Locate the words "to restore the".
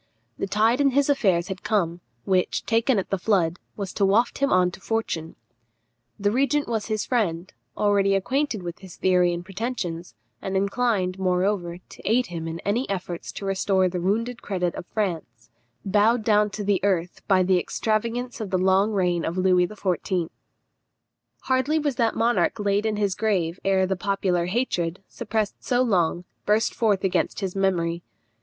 13.33-14.01